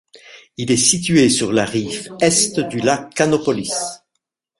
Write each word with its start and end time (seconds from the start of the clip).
Il 0.57 0.71
est 0.71 0.77
situé 0.77 1.29
sur 1.29 1.53
la 1.53 1.63
rive 1.63 2.09
est 2.21 2.59
du 2.69 2.79
lac 2.79 3.13
Kanopolis. 3.13 3.99